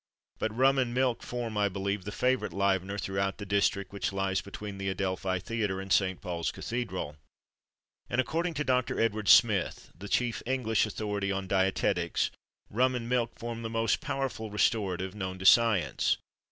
[0.39, 4.41] But rum and milk form, I believe, the favourite livener throughout the district which lies
[4.41, 6.19] between the Adelphi Theatre and St.
[6.19, 7.17] Paul's Cathedral.
[8.09, 12.31] And, according to Doctor Edward Smith (the chief English authority on dietetics),
[12.71, 16.17] rum and milk form the most powerful restorative known to science.